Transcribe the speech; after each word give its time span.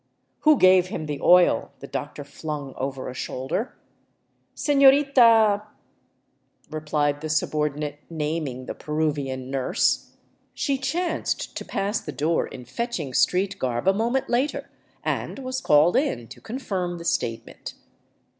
"Who 0.45 0.57
gave 0.57 0.87
him 0.87 1.05
the 1.05 1.21
oil?" 1.21 1.69
the 1.79 1.85
doctor 1.85 2.23
flung 2.23 2.73
over 2.75 3.07
a 3.07 3.13
shoulder." 3.13 3.75
Senorita," 4.67 5.61
replied 6.71 7.21
the 7.21 7.29
subordinate, 7.29 7.99
naming 8.09 8.65
the 8.65 8.73
Peruvian 8.73 9.51
nurse. 9.51 10.13
She 10.55 10.79
chanced 10.79 11.55
to 11.55 11.63
pass 11.65 12.01
the 12.01 12.11
door 12.11 12.47
in 12.47 12.65
fetching 12.65 13.13
street 13.13 13.59
garb 13.59 13.87
a 13.87 13.93
moment 13.93 14.27
later, 14.27 14.71
and 15.03 15.37
was 15.37 15.61
called 15.61 15.95
in 15.95 16.27
to 16.29 16.41
confirm 16.41 16.97
the 16.97 17.05
statement. 17.05 17.75